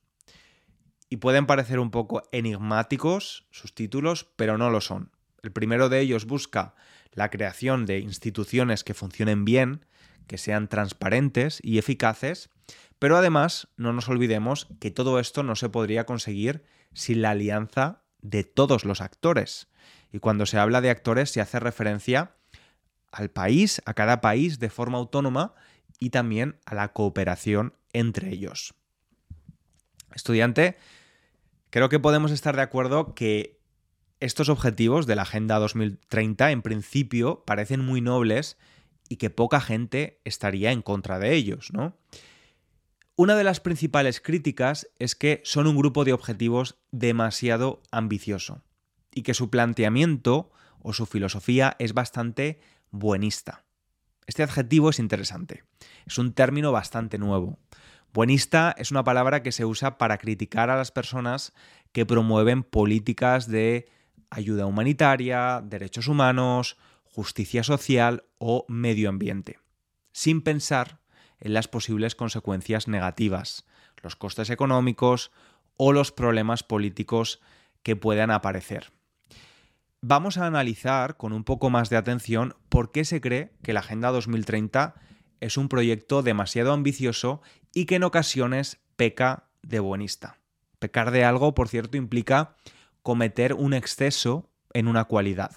Y 1.09 1.17
pueden 1.17 1.45
parecer 1.45 1.79
un 1.79 1.91
poco 1.91 2.23
enigmáticos 2.31 3.45
sus 3.51 3.75
títulos, 3.75 4.27
pero 4.35 4.57
no 4.57 4.69
lo 4.69 4.81
son. 4.81 5.11
El 5.45 5.51
primero 5.51 5.89
de 5.89 5.99
ellos 5.99 6.25
busca 6.25 6.73
la 7.13 7.29
creación 7.29 7.85
de 7.85 7.99
instituciones 7.99 8.83
que 8.83 8.95
funcionen 8.95 9.45
bien, 9.45 9.85
que 10.25 10.39
sean 10.39 10.67
transparentes 10.67 11.59
y 11.61 11.77
eficaces, 11.77 12.49
pero 12.97 13.15
además 13.15 13.67
no 13.77 13.93
nos 13.93 14.09
olvidemos 14.09 14.67
que 14.79 14.89
todo 14.89 15.19
esto 15.19 15.43
no 15.43 15.55
se 15.55 15.69
podría 15.69 16.07
conseguir 16.07 16.63
sin 16.95 17.21
la 17.21 17.29
alianza 17.29 18.01
de 18.23 18.43
todos 18.43 18.85
los 18.85 19.01
actores. 19.01 19.67
Y 20.11 20.17
cuando 20.17 20.47
se 20.47 20.57
habla 20.57 20.81
de 20.81 20.89
actores 20.89 21.29
se 21.29 21.41
hace 21.41 21.59
referencia 21.59 22.31
al 23.11 23.29
país, 23.29 23.83
a 23.85 23.93
cada 23.93 24.21
país 24.21 24.57
de 24.57 24.71
forma 24.71 24.97
autónoma 24.97 25.53
y 25.99 26.09
también 26.09 26.57
a 26.65 26.73
la 26.73 26.91
cooperación 26.91 27.75
entre 27.93 28.29
ellos. 28.29 28.73
Estudiante, 30.15 30.75
creo 31.69 31.87
que 31.87 31.99
podemos 31.99 32.31
estar 32.31 32.55
de 32.55 32.63
acuerdo 32.63 33.13
que 33.13 33.54
estos 34.25 34.49
objetivos 34.49 35.05
de 35.05 35.15
la 35.15 35.21
Agenda 35.21 35.59
2030 35.59 36.51
en 36.51 36.61
principio 36.61 37.43
parecen 37.45 37.85
muy 37.85 38.01
nobles 38.01 38.57
y 39.07 39.17
que 39.17 39.29
poca 39.29 39.61
gente 39.61 40.19
estaría 40.25 40.71
en 40.71 40.81
contra 40.81 41.19
de 41.19 41.35
ellos, 41.35 41.71
¿no? 41.71 41.95
Una 43.15 43.35
de 43.35 43.43
las 43.45 43.61
principales 43.61 44.19
críticas 44.19 44.89
es 44.99 45.15
que 45.15 45.41
son 45.45 45.67
un 45.67 45.77
grupo 45.77 46.03
de 46.03 46.11
objetivos 46.11 46.75
demasiado 46.91 47.81
ambicioso 47.91 48.61
y 49.13 49.21
que 49.21 49.33
su 49.33 49.49
planteamiento 49.49 50.51
o 50.79 50.91
su 50.91 51.05
filosofía 51.05 51.75
es 51.79 51.93
bastante 51.93 52.59
buenista. 52.91 53.63
Este 54.25 54.43
adjetivo 54.43 54.89
es 54.89 54.99
interesante. 54.99 55.63
Es 56.05 56.17
un 56.17 56.33
término 56.33 56.71
bastante 56.71 57.17
nuevo. 57.17 57.59
Buenista 58.11 58.75
es 58.77 58.91
una 58.91 59.03
palabra 59.03 59.43
que 59.43 59.51
se 59.51 59.65
usa 59.65 59.97
para 59.97 60.17
criticar 60.17 60.69
a 60.69 60.77
las 60.77 60.91
personas 60.91 61.53
que 61.91 62.05
promueven 62.05 62.63
políticas 62.63 63.47
de 63.47 63.87
ayuda 64.35 64.65
humanitaria, 64.65 65.61
derechos 65.63 66.07
humanos, 66.07 66.77
justicia 67.03 67.63
social 67.63 68.23
o 68.37 68.65
medio 68.67 69.09
ambiente, 69.09 69.59
sin 70.11 70.41
pensar 70.41 70.99
en 71.39 71.53
las 71.53 71.67
posibles 71.67 72.15
consecuencias 72.15 72.87
negativas, 72.87 73.65
los 74.01 74.15
costes 74.15 74.49
económicos 74.49 75.31
o 75.77 75.93
los 75.93 76.11
problemas 76.11 76.63
políticos 76.63 77.41
que 77.83 77.95
puedan 77.95 78.31
aparecer 78.31 78.91
vamos 80.07 80.37
a 80.37 80.45
analizar 80.45 81.17
con 81.17 81.33
un 81.33 81.43
poco 81.43 81.71
más 81.71 81.89
de 81.89 81.97
atención 81.97 82.53
por 82.69 82.91
qué 82.91 83.05
se 83.05 83.21
cree 83.21 83.53
que 83.63 83.73
la 83.73 83.79
Agenda 83.79 84.11
2030 84.11 84.93
es 85.39 85.57
un 85.57 85.67
proyecto 85.67 86.21
demasiado 86.21 86.73
ambicioso 86.73 87.41
y 87.73 87.85
que 87.85 87.95
en 87.95 88.03
ocasiones 88.03 88.77
peca 88.97 89.45
de 89.63 89.79
buenista. 89.79 90.37
Pecar 90.77 91.09
de 91.09 91.23
algo, 91.23 91.55
por 91.55 91.69
cierto, 91.69 91.97
implica 91.97 92.55
cometer 93.05 93.53
un 93.53 93.75
exceso 93.75 94.49
en 94.73 94.87
una 94.87 95.05
cualidad. 95.05 95.51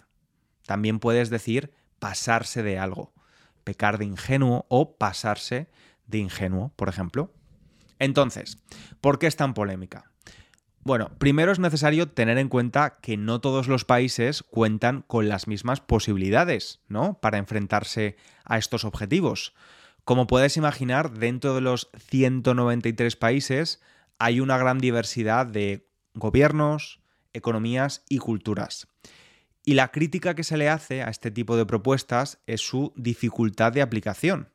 También 0.67 0.99
puedes 0.99 1.31
decir 1.31 1.73
pasarse 1.99 2.63
de 2.63 2.79
algo, 2.79 3.15
pecar 3.65 3.97
de 3.97 4.05
ingenuo 4.05 4.67
o 4.69 4.99
pasarse 4.99 5.71
de 6.07 6.19
ingenuo, 6.19 6.75
por 6.77 6.91
ejemplo. 6.91 7.33
Entonces, 7.99 8.59
¿por 9.01 9.19
qué 9.19 9.29
es 9.29 9.37
tan 9.37 9.55
polémica? 9.55 10.13
Bueno, 10.81 11.11
primero 11.17 11.51
es 11.51 11.59
necesario 11.59 12.11
tener 12.11 12.37
en 12.37 12.51
cuenta 12.51 12.99
que 13.01 13.17
no 13.17 13.41
todos 13.41 13.67
los 13.67 13.87
países 13.87 14.43
cuentan 14.43 15.01
con 15.01 15.31
las 15.31 15.49
mismas 15.49 15.81
posibilidades, 15.81 16.83
¿no? 16.87 17.19
Para 17.19 17.39
enfrentarse 17.39 18.19
a 18.45 18.59
estos 18.59 18.85
objetivos. 18.85 19.55
Como 20.05 20.27
puedes 20.27 20.59
imaginar, 20.59 21.13
dentro 21.13 21.55
de 21.55 21.63
los 21.63 21.89
193 22.11 23.17
países 23.17 23.81
hay 24.19 24.41
una 24.41 24.59
gran 24.59 24.81
diversidad 24.81 25.47
de 25.47 25.89
gobiernos, 26.13 27.01
economías 27.39 28.05
y 28.09 28.19
culturas. 28.19 28.89
Y 29.65 29.75
la 29.75 29.89
crítica 29.89 30.35
que 30.35 30.45
se 30.45 30.57
le 30.57 30.69
hace 30.69 31.03
a 31.03 31.09
este 31.09 31.31
tipo 31.31 31.57
de 31.57 31.67
propuestas 31.67 32.39
es 32.47 32.61
su 32.61 32.93
dificultad 32.97 33.73
de 33.73 33.83
aplicación, 33.83 34.49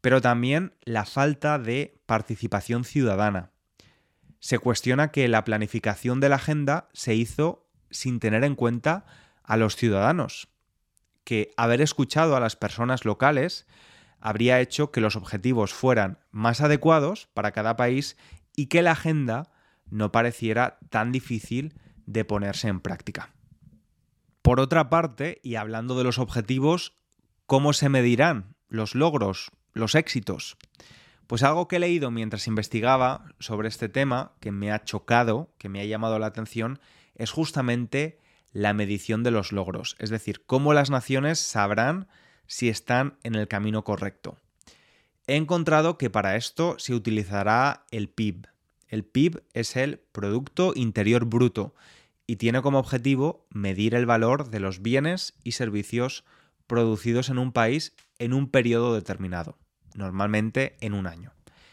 pero 0.00 0.20
también 0.20 0.74
la 0.82 1.04
falta 1.04 1.58
de 1.58 2.00
participación 2.06 2.84
ciudadana 2.84 3.50
se 4.40 4.58
cuestiona 4.58 5.10
que 5.10 5.28
la 5.28 5.44
planificación 5.44 6.20
de 6.20 6.28
la 6.28 6.36
agenda 6.36 6.88
se 6.92 7.14
hizo 7.14 7.66
sin 7.90 8.20
tener 8.20 8.44
en 8.44 8.54
cuenta 8.54 9.04
a 9.42 9.56
los 9.56 9.76
ciudadanos, 9.76 10.48
que 11.24 11.52
haber 11.56 11.80
escuchado 11.80 12.36
a 12.36 12.40
las 12.40 12.56
personas 12.56 13.04
locales 13.04 13.66
habría 14.20 14.60
hecho 14.60 14.90
que 14.90 15.00
los 15.00 15.16
objetivos 15.16 15.72
fueran 15.72 16.18
más 16.30 16.60
adecuados 16.60 17.28
para 17.34 17.52
cada 17.52 17.76
país 17.76 18.16
y 18.54 18.66
que 18.66 18.82
la 18.82 18.92
agenda 18.92 19.50
no 19.90 20.12
pareciera 20.12 20.78
tan 20.90 21.12
difícil 21.12 21.74
de 22.08 22.24
ponerse 22.24 22.68
en 22.68 22.80
práctica. 22.80 23.30
Por 24.40 24.60
otra 24.60 24.88
parte, 24.88 25.40
y 25.42 25.56
hablando 25.56 25.96
de 25.96 26.04
los 26.04 26.18
objetivos, 26.18 26.94
¿cómo 27.44 27.74
se 27.74 27.90
medirán 27.90 28.54
los 28.68 28.94
logros, 28.94 29.50
los 29.74 29.94
éxitos? 29.94 30.56
Pues 31.26 31.42
algo 31.42 31.68
que 31.68 31.76
he 31.76 31.80
leído 31.80 32.10
mientras 32.10 32.46
investigaba 32.46 33.26
sobre 33.38 33.68
este 33.68 33.90
tema, 33.90 34.32
que 34.40 34.50
me 34.50 34.72
ha 34.72 34.84
chocado, 34.84 35.52
que 35.58 35.68
me 35.68 35.82
ha 35.82 35.84
llamado 35.84 36.18
la 36.18 36.26
atención, 36.26 36.80
es 37.14 37.30
justamente 37.30 38.18
la 38.52 38.72
medición 38.72 39.22
de 39.22 39.30
los 39.30 39.52
logros, 39.52 39.94
es 39.98 40.08
decir, 40.08 40.46
cómo 40.46 40.72
las 40.72 40.88
naciones 40.88 41.38
sabrán 41.38 42.08
si 42.46 42.70
están 42.70 43.18
en 43.22 43.34
el 43.34 43.48
camino 43.48 43.84
correcto. 43.84 44.38
He 45.26 45.36
encontrado 45.36 45.98
que 45.98 46.08
para 46.08 46.36
esto 46.36 46.76
se 46.78 46.94
utilizará 46.94 47.84
el 47.90 48.08
PIB. 48.08 48.46
El 48.86 49.04
PIB 49.04 49.42
es 49.52 49.76
el 49.76 49.98
Producto 49.98 50.72
Interior 50.74 51.26
Bruto 51.26 51.74
y 52.30 52.36
tiene 52.36 52.60
como 52.60 52.78
objetivo 52.78 53.48
medir 53.50 53.94
el 53.94 54.04
valor 54.04 54.50
de 54.50 54.60
los 54.60 54.82
bienes 54.82 55.34
y 55.42 55.52
servicios 55.52 56.24
producidos 56.66 57.30
en 57.30 57.38
un 57.38 57.52
país 57.52 57.96
en 58.18 58.34
un 58.34 58.50
periodo 58.50 58.94
determinado, 58.94 59.58
normalmente 59.94 60.76
en 60.80 60.92
un 60.92 61.06
año. 61.06 61.32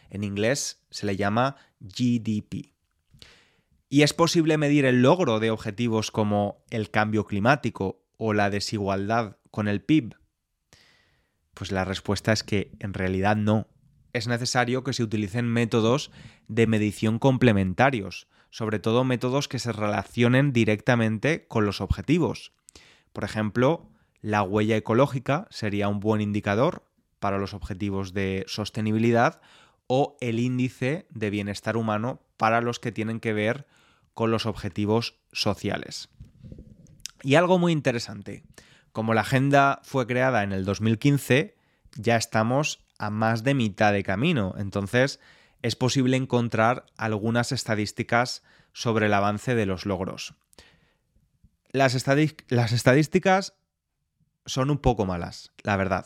En 0.10 0.24
inglés 0.24 0.82
se 0.90 1.06
le 1.06 1.18
llama 1.18 1.58
GDP. 1.82 2.72
¿Y 3.90 4.04
es 4.04 4.14
posible 4.14 4.58
medir 4.58 4.86
el 4.86 5.02
logro 5.02 5.42
de 5.42 5.52
objetivos 5.52 6.10
como 6.10 6.64
el 6.70 6.90
cambio 6.90 7.26
climático 7.26 8.02
o 8.18 8.34
la 8.34 8.50
desigualdad 8.50 9.38
con 9.52 9.68
el 9.68 9.82
PIB? 9.82 10.16
Pues 11.54 11.74
la 11.74 11.84
respuesta 11.84 12.32
es 12.32 12.44
que 12.44 12.72
en 12.80 12.94
realidad 12.94 13.36
no. 13.36 13.68
Es 14.14 14.28
necesario 14.28 14.86
que 14.86 14.94
se 14.94 15.04
utilicen 15.04 15.48
métodos 15.48 16.12
de 16.48 16.66
medición 16.66 17.20
complementarios, 17.20 18.28
sobre 18.56 18.80
todo 18.80 19.04
métodos 19.04 19.50
que 19.50 19.60
se 19.60 19.74
relacionen 19.74 20.54
directamente 20.54 21.46
con 21.46 21.66
los 21.66 21.82
objetivos. 21.82 22.54
Por 23.12 23.26
ejemplo, 23.26 23.90
la 24.22 24.44
huella 24.44 24.78
ecológica 24.78 25.46
sería 25.50 25.90
un 25.90 26.00
buen 26.00 26.22
indicador 26.22 26.88
para 27.20 27.38
los 27.38 27.54
objetivos 27.54 28.14
de 28.14 28.46
sostenibilidad 28.48 29.42
o 29.88 30.16
el 30.22 30.40
índice 30.40 31.06
de 31.10 31.32
bienestar 31.32 31.76
humano 31.76 32.22
para 32.38 32.62
los 32.62 32.80
que 32.80 32.94
tienen 32.94 33.20
que 33.20 33.34
ver 33.34 33.68
con 34.14 34.32
los 34.32 34.46
objetivos 34.46 35.20
sociales. 35.34 36.08
Y 37.24 37.36
algo 37.36 37.60
muy 37.60 37.74
interesante, 37.74 38.46
como 38.94 39.14
la 39.14 39.22
agenda 39.22 39.82
fue 39.84 40.08
creada 40.08 40.44
en 40.44 40.54
el 40.54 40.64
2015, 40.64 41.58
ya 41.98 42.16
estamos 42.16 42.86
a 43.00 43.10
más 43.10 43.44
de 43.44 43.54
mitad 43.54 43.92
de 43.92 44.04
camino, 44.04 44.56
entonces 44.58 45.20
es 45.66 45.76
posible 45.76 46.16
encontrar 46.16 46.86
algunas 46.96 47.52
estadísticas 47.52 48.44
sobre 48.72 49.08
el 49.08 49.14
avance 49.16 49.56
de 49.56 49.66
los 49.66 49.88
logros. 49.88 50.36
Las, 51.72 51.96
estadísticas 51.96 53.56
son 54.46 54.70
un 54.70 54.78
poco 54.78 55.08
malas, 55.08 55.54
la 55.64 55.76
verdad. 55.76 56.06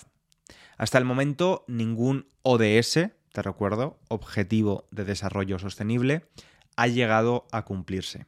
Hasta 0.77 0.97
el 0.97 1.03
momento 1.03 1.65
ningún 1.67 2.27
ODS 2.41 3.09
te 3.33 3.41
recuerdo, 3.41 3.99
Objetivo 4.07 4.87
de 4.91 5.03
Desarrollo 5.03 5.59
Sostenible, 5.59 6.25
ha 6.77 6.87
llegado 6.87 7.45
a 7.51 7.65
cumplirse. 7.65 8.27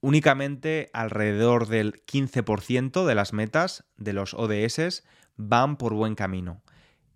Únicamente 0.00 0.88
alrededor 0.92 1.66
del 1.66 2.04
15% 2.06 3.04
de 3.04 3.14
las 3.16 3.32
metas 3.32 3.82
de 3.96 4.12
los 4.12 4.34
ODS 4.34 5.02
van 5.36 5.76
por 5.76 5.94
buen 5.94 6.14
camino. 6.14 6.62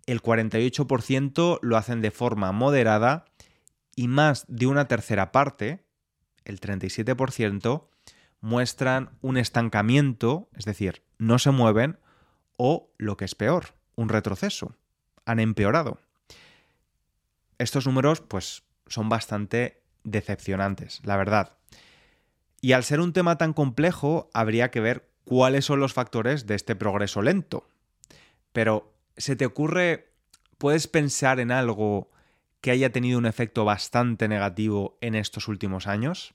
El 0.07 0.21
48% 0.21 1.59
lo 1.61 1.77
hacen 1.77 2.01
de 2.01 2.11
forma 2.11 2.51
moderada 2.51 3.25
y 3.95 4.07
más 4.07 4.45
de 4.47 4.67
una 4.67 4.87
tercera 4.87 5.31
parte, 5.31 5.85
el 6.43 6.59
37%, 6.59 7.87
muestran 8.41 9.09
un 9.21 9.37
estancamiento, 9.37 10.49
es 10.55 10.65
decir, 10.65 11.03
no 11.17 11.39
se 11.39 11.51
mueven, 11.51 11.97
o, 12.57 12.89
lo 12.97 13.17
que 13.17 13.25
es 13.25 13.35
peor, 13.35 13.75
un 13.95 14.09
retroceso. 14.09 14.75
Han 15.25 15.39
empeorado 15.39 15.99
estos 17.57 17.85
números 17.85 18.21
pues 18.21 18.63
son 18.87 19.09
bastante 19.09 19.81
decepcionantes, 20.03 21.01
la 21.03 21.17
verdad. 21.17 21.53
Y 22.61 22.73
al 22.73 22.83
ser 22.83 22.99
un 22.99 23.13
tema 23.13 23.37
tan 23.37 23.53
complejo, 23.53 24.29
habría 24.33 24.71
que 24.71 24.79
ver 24.79 25.09
cuáles 25.23 25.65
son 25.65 25.79
los 25.79 25.93
factores 25.93 26.47
de 26.47 26.55
este 26.55 26.75
progreso 26.75 27.21
lento. 27.21 27.67
Pero, 28.53 28.93
¿se 29.17 29.35
te 29.35 29.45
ocurre, 29.45 30.11
puedes 30.57 30.87
pensar 30.87 31.39
en 31.39 31.51
algo 31.51 32.09
que 32.65 32.71
haya 32.71 32.91
tenido 32.91 33.19
un 33.19 33.27
efecto 33.27 33.63
bastante 33.63 34.27
negativo 34.27 34.97
en 34.99 35.13
estos 35.13 35.47
últimos 35.47 35.85
años? 35.85 36.33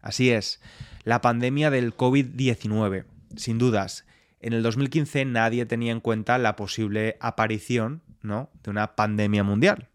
Así 0.00 0.30
es, 0.30 0.62
la 1.04 1.20
pandemia 1.20 1.68
del 1.68 1.94
COVID-19. 1.94 3.04
Sin 3.36 3.58
dudas, 3.58 4.06
en 4.40 4.54
el 4.54 4.62
2015 4.62 5.26
nadie 5.26 5.66
tenía 5.66 5.92
en 5.92 6.00
cuenta 6.00 6.38
la 6.38 6.56
posible 6.56 7.18
aparición 7.20 8.00
¿no? 8.22 8.48
de 8.62 8.70
una 8.70 8.96
pandemia 8.96 9.44
mundial. 9.44 9.90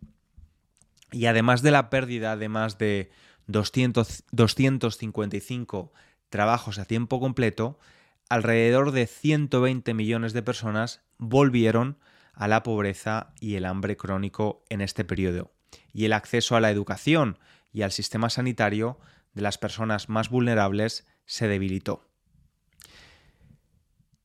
Y 1.12 1.26
además 1.26 1.64
de 1.64 1.72
la 1.72 1.90
pérdida 1.90 2.38
de 2.38 2.50
más 2.50 2.78
de 2.78 3.10
200, 3.48 4.26
255 4.30 5.92
trabajos 6.30 6.78
a 6.78 6.86
tiempo 6.86 7.20
completo, 7.20 7.80
alrededor 8.30 8.92
de 8.92 9.08
120 9.08 9.92
millones 9.96 10.34
de 10.34 10.44
personas 10.44 11.02
volvieron 11.18 11.98
a 12.34 12.48
la 12.48 12.64
pobreza 12.64 13.34
y 13.40 13.56
el 13.56 13.66
hambre 13.66 13.98
crónico 13.98 14.64
en 14.70 14.82
este 14.82 15.06
periodo. 15.06 15.52
Y 15.92 16.06
el 16.06 16.14
acceso 16.14 16.56
a 16.56 16.62
la 16.62 16.72
educación 16.72 17.40
y 17.72 17.84
al 17.84 17.92
sistema 17.92 18.30
sanitario 18.30 19.00
de 19.34 19.42
las 19.42 19.58
personas 19.58 20.10
más 20.10 20.30
vulnerables 20.30 21.08
se 21.26 21.48
debilitó. 21.48 22.08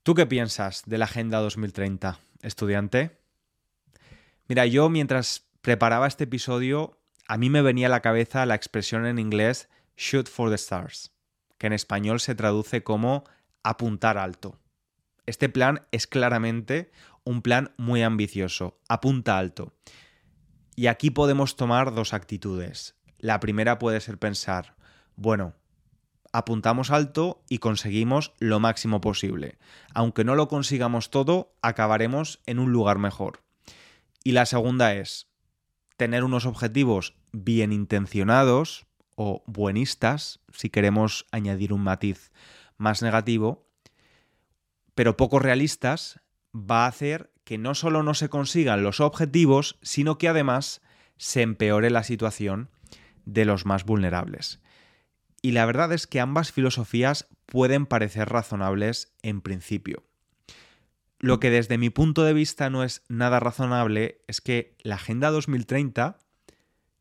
¿Tú 0.03 0.15
qué 0.15 0.27
piensas 0.27 0.83
de 0.87 0.99
la 0.99 1.05
Agenda 1.05 1.39
2030, 1.41 2.19
estudiante? 2.43 3.19
Mira, 4.49 4.65
yo 4.67 4.89
mientras 4.89 5.49
preparaba 5.61 6.07
este 6.07 6.25
episodio, 6.25 6.99
a 7.27 7.37
mí 7.37 7.51
me 7.51 7.61
venía 7.61 7.89
a 7.89 7.91
la 7.91 8.01
cabeza 8.01 8.47
la 8.47 8.55
expresión 8.55 9.05
en 9.05 9.19
inglés 9.19 9.69
shoot 9.99 10.29
for 10.29 10.49
the 10.49 10.55
stars, 10.55 11.13
que 11.59 11.67
en 11.67 11.75
español 11.75 12.21
se 12.21 12.35
traduce 12.35 12.83
como 12.83 13.25
apuntar 13.63 14.17
alto. 14.17 14.59
Este 15.27 15.51
plan 15.51 15.87
es 15.93 16.07
claramente 16.07 16.91
un 17.29 17.43
plan 17.43 17.75
muy 17.77 18.03
ambicioso, 18.03 18.81
apunta 18.89 19.37
alto. 19.37 19.75
Y 20.75 20.87
aquí 20.87 21.11
podemos 21.11 21.57
tomar 21.57 21.95
dos 21.95 22.15
actitudes. 22.15 22.97
La 23.19 23.39
primera 23.39 23.79
puede 23.79 24.01
ser 24.01 24.17
pensar, 24.17 24.77
bueno, 25.15 25.53
apuntamos 26.33 26.91
alto 26.91 27.45
y 27.51 27.59
conseguimos 27.59 28.33
lo 28.39 28.61
máximo 28.61 29.03
posible. 29.03 29.59
Aunque 29.93 30.25
no 30.25 30.37
lo 30.37 30.49
consigamos 30.49 31.11
todo, 31.11 31.55
acabaremos 31.61 32.41
en 32.47 32.59
un 32.59 32.73
lugar 32.73 32.99
mejor. 32.99 33.43
Y 34.25 34.33
la 34.33 34.47
segunda 34.47 34.95
es 34.95 35.29
tener 35.99 36.25
unos 36.25 36.47
objetivos 36.47 37.15
bien 37.31 37.73
intencionados 37.73 38.87
o 39.17 39.45
buenistas, 39.47 40.41
si 40.51 40.71
queremos 40.71 41.27
añadir 41.31 41.75
un 41.75 41.83
matiz 41.83 42.33
más 42.79 43.03
negativo, 43.03 43.69
pero 44.95 45.19
poco 45.19 45.39
realistas, 45.41 46.21
va 46.55 46.85
a 46.85 46.89
hacer 46.89 47.31
que 47.45 47.59
no 47.59 47.75
solo 47.75 48.03
no 48.03 48.15
se 48.15 48.29
consigan 48.29 48.83
los 48.83 49.01
objetivos, 49.01 49.79
sino 49.83 50.19
que 50.19 50.29
además 50.29 50.83
se 51.17 51.43
empeore 51.43 51.91
la 51.91 52.03
situación 52.03 52.71
de 53.25 53.45
los 53.45 53.67
más 53.67 53.85
vulnerables. 53.85 54.61
Y 55.43 55.53
la 55.53 55.67
verdad 55.67 55.93
es 55.93 56.07
que 56.07 56.21
ambas 56.21 56.53
filosofías 56.53 57.29
pueden 57.47 57.87
parecer 57.87 58.29
razonables 58.29 59.15
en 59.23 59.41
principio. 59.41 60.05
Lo 61.19 61.41
que 61.41 61.51
desde 61.51 61.79
mi 61.79 61.91
punto 61.91 62.25
de 62.25 62.33
vista 62.33 62.71
no 62.71 62.85
es 62.85 63.03
nada 63.09 63.41
razonable 63.41 64.21
es 64.29 64.41
que 64.41 64.77
la 64.83 64.97
Agenda 64.97 65.31
2030 65.31 66.19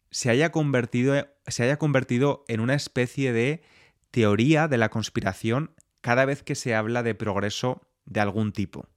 se 0.10 0.30
haya 0.30 0.52
convertido, 0.52 1.28
se 1.46 1.64
haya 1.64 1.78
convertido 1.78 2.44
en 2.48 2.60
una 2.60 2.74
especie 2.74 3.34
de 3.34 3.62
teoría 4.12 4.68
de 4.68 4.78
la 4.78 4.90
conspiración 4.90 5.72
cada 6.02 6.26
vez 6.26 6.42
que 6.42 6.56
se 6.56 6.74
habla 6.74 7.04
de 7.04 7.16
progreso 7.16 7.82
de 8.06 8.22
algún 8.22 8.54
tipo. 8.54 8.88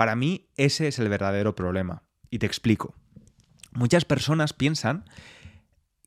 Para 0.00 0.16
mí 0.16 0.48
ese 0.56 0.88
es 0.88 0.98
el 0.98 1.10
verdadero 1.10 1.54
problema. 1.54 2.04
Y 2.30 2.38
te 2.38 2.46
explico. 2.46 2.94
Muchas 3.72 4.06
personas 4.06 4.54
piensan 4.54 5.04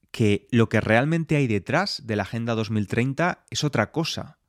que 0.10 0.48
lo 0.50 0.68
que 0.68 0.82
realmente 0.82 1.36
hay 1.36 1.46
detrás 1.46 2.02
de 2.08 2.16
la 2.16 2.24
Agenda 2.24 2.56
2030 2.56 3.46
es 3.52 3.64
otra 3.64 3.92
cosa, 3.92 4.40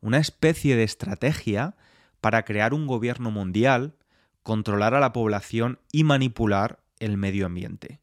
una 0.00 0.16
especie 0.16 0.74
de 0.74 0.84
estrategia 0.84 1.76
para 2.22 2.46
crear 2.46 2.72
un 2.72 2.86
gobierno 2.86 3.30
mundial, 3.30 3.94
controlar 4.42 4.94
a 4.94 5.00
la 5.00 5.12
población 5.12 5.80
y 5.92 6.04
manipular 6.04 6.82
el 6.98 7.18
medio 7.18 7.44
ambiente. 7.44 8.00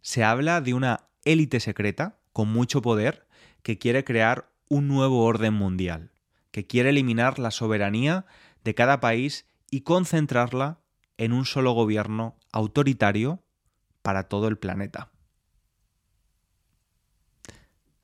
Se 0.00 0.24
habla 0.24 0.62
de 0.62 0.72
una 0.72 1.08
élite 1.26 1.60
secreta 1.60 2.20
con 2.32 2.50
mucho 2.50 2.80
poder 2.80 3.26
que 3.62 3.76
quiere 3.76 4.02
crear 4.02 4.48
un 4.70 4.88
nuevo 4.88 5.24
orden 5.24 5.52
mundial, 5.52 6.10
que 6.52 6.66
quiere 6.66 6.88
eliminar 6.88 7.38
la 7.38 7.50
soberanía 7.50 8.24
de 8.64 8.74
cada 8.74 9.00
país 9.00 9.44
y 9.70 9.82
concentrarla 9.82 10.80
en 11.16 11.32
un 11.32 11.44
solo 11.44 11.72
gobierno 11.72 12.38
autoritario 12.52 13.42
para 14.02 14.28
todo 14.28 14.48
el 14.48 14.58
planeta. 14.58 15.10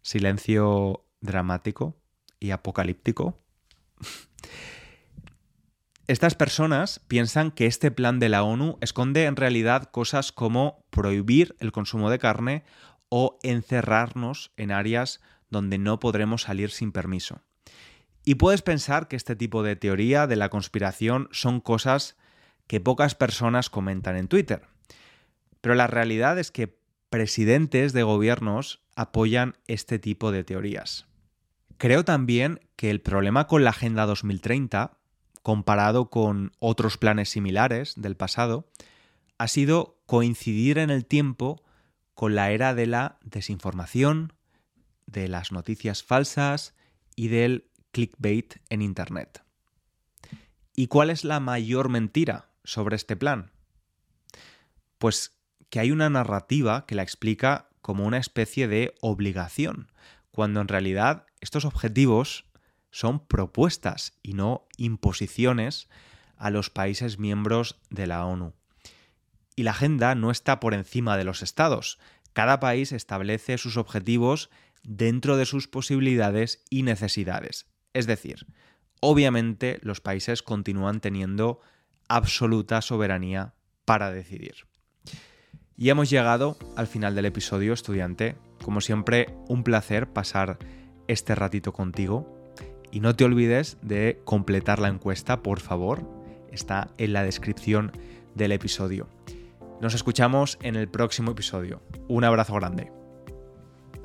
Silencio 0.03 1.07
dramático 1.21 1.97
y 2.39 2.51
apocalíptico. 2.51 3.41
Estas 6.07 6.35
personas 6.35 7.01
piensan 7.09 7.51
que 7.51 7.65
este 7.65 7.91
plan 7.91 8.19
de 8.19 8.29
la 8.29 8.43
ONU 8.43 8.77
esconde 8.83 9.25
en 9.25 9.37
realidad 9.37 9.85
cosas 9.85 10.33
como 10.33 10.85
prohibir 10.91 11.57
el 11.61 11.73
consumo 11.73 12.11
de 12.11 12.19
carne 12.19 12.65
o 13.09 13.39
encerrarnos 13.43 14.53
en 14.59 14.71
áreas 14.71 15.23
donde 15.49 15.79
no 15.79 16.01
podremos 16.01 16.43
salir 16.43 16.71
sin 16.71 16.93
permiso. 16.93 17.41
Y 18.25 18.37
puedes 18.37 18.63
pensar 18.63 19.07
que 19.09 19.17
este 19.17 19.37
tipo 19.37 19.63
de 19.63 19.77
teoría 19.77 20.27
de 20.27 20.37
la 20.37 20.49
conspiración 20.49 21.29
son 21.31 21.61
cosas 21.61 22.17
que 22.67 22.81
pocas 22.81 23.15
personas 23.15 23.69
comentan 23.69 24.17
en 24.17 24.29
Twitter. 24.29 24.63
Pero 25.61 25.75
la 25.75 25.87
realidad 25.87 26.39
es 26.39 26.51
que 26.51 26.79
presidentes 27.11 27.93
de 27.93 28.03
gobiernos 28.03 28.83
apoyan 28.97 29.57
este 29.67 29.99
tipo 29.99 30.33
de 30.33 30.45
teorías. 30.45 31.07
Creo 31.77 32.05
también 32.05 32.61
que 32.77 32.91
el 32.91 33.01
problema 33.01 33.47
con 33.47 33.65
la 33.65 33.71
Agenda 33.71 34.07
2030, 34.07 34.97
comparado 35.43 36.09
con 36.09 36.53
otros 36.59 36.97
planes 36.97 37.29
similares 37.29 37.95
del 37.97 38.17
pasado, 38.17 38.69
ha 39.37 39.49
sido 39.49 39.99
coincidir 40.07 40.79
en 40.79 40.91
el 40.91 41.05
tiempo 41.05 41.63
con 42.15 42.35
la 42.35 42.51
era 42.53 42.75
de 42.75 42.87
la 42.87 43.19
desinformación, 43.23 44.33
de 45.07 45.29
las 45.29 45.53
noticias 45.53 46.03
falsas 46.03 46.75
y 47.17 47.29
del 47.29 47.69
clickbait 47.95 48.57
en 48.69 48.83
Internet. 48.83 49.45
¿Y 50.75 50.89
cuál 50.89 51.11
es 51.11 51.23
la 51.23 51.39
mayor 51.39 51.89
mentira 51.89 52.51
sobre 52.65 52.97
este 52.97 53.15
plan? 53.17 53.53
Pues 54.99 55.39
que 55.71 55.79
hay 55.79 55.93
una 55.93 56.11
narrativa 56.11 56.85
que 56.87 56.97
la 56.97 57.03
explica 57.03 57.71
como 57.81 58.05
una 58.05 58.19
especie 58.19 58.67
de 58.67 58.95
obligación, 59.01 59.93
cuando 60.33 60.61
en 60.61 60.69
realidad 60.69 61.27
estos 61.41 61.65
objetivos 61.65 62.47
son 62.91 63.25
propuestas 63.27 64.19
y 64.23 64.35
no 64.35 64.67
imposiciones 64.77 65.89
a 66.37 66.51
los 66.51 66.71
países 66.71 67.19
miembros 67.19 67.81
de 67.91 68.09
la 68.09 68.27
ONU. 68.27 68.55
Y 69.55 69.63
la 69.63 69.71
agenda 69.71 70.17
no 70.17 70.33
está 70.33 70.59
por 70.59 70.75
encima 70.75 71.17
de 71.17 71.25
los 71.25 71.43
estados. 71.43 72.01
Cada 72.33 72.59
país 72.59 72.91
establece 72.91 73.57
sus 73.57 73.77
objetivos 73.77 74.51
dentro 74.83 75.37
de 75.37 75.47
sus 75.47 75.69
posibilidades 75.69 76.65
y 76.71 76.83
necesidades. 76.83 77.67
Es 77.95 78.07
decir, 78.07 78.47
obviamente 79.01 79.79
los 79.83 80.01
países 80.01 80.43
continúan 80.43 81.01
teniendo 81.01 81.61
absoluta 82.09 82.83
soberanía 82.83 83.55
para 83.85 84.11
decidir. 84.11 84.67
Y 85.77 85.89
hemos 85.89 86.11
llegado 86.11 86.57
al 86.77 86.87
final 86.87 87.15
del 87.15 87.27
episodio, 87.27 87.73
estudiante. 87.73 88.37
Como 88.63 88.81
siempre, 88.81 89.35
un 89.49 89.65
placer 89.65 90.09
pasar 90.09 90.59
este 91.09 91.35
ratito 91.35 91.73
contigo. 91.73 92.53
Y 92.91 93.01
no 93.01 93.17
te 93.17 93.25
olvides 93.25 93.79
de 93.83 94.21
completar 94.25 94.79
la 94.79 94.89
encuesta, 94.89 95.43
por 95.43 95.61
favor. 95.61 96.09
Está 96.53 96.91
en 96.99 97.13
la 97.13 97.25
descripción 97.25 97.93
del 98.35 98.53
episodio. 98.53 99.09
Nos 99.81 99.95
escuchamos 99.95 100.59
en 100.63 100.77
el 100.77 100.89
próximo 100.89 101.33
episodio. 101.33 101.83
Un 102.09 102.23
abrazo 102.25 102.55
grande. 102.55 103.04